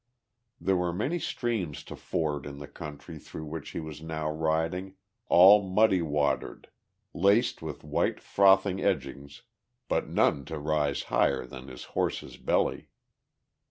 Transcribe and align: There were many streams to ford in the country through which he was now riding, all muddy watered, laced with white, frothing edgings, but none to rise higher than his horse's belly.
There 0.59 0.77
were 0.77 0.91
many 0.93 1.19
streams 1.19 1.83
to 1.83 1.95
ford 1.95 2.47
in 2.47 2.57
the 2.57 2.67
country 2.67 3.19
through 3.19 3.45
which 3.45 3.69
he 3.69 3.79
was 3.79 4.01
now 4.01 4.31
riding, 4.31 4.95
all 5.27 5.61
muddy 5.61 6.01
watered, 6.01 6.71
laced 7.13 7.61
with 7.61 7.83
white, 7.83 8.19
frothing 8.19 8.81
edgings, 8.83 9.43
but 9.87 10.09
none 10.09 10.43
to 10.45 10.57
rise 10.57 11.03
higher 11.03 11.45
than 11.45 11.67
his 11.67 11.83
horse's 11.93 12.37
belly. 12.37 12.87